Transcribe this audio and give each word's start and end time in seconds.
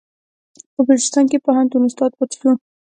په 0.73 0.81
بلوچستان 0.87 1.25
پوهنتون 1.45 1.81
کې 1.83 1.87
استاد 1.89 2.11
پاتې 2.17 2.35
شو. 2.39 2.51